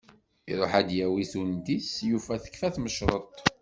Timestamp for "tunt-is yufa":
1.31-2.35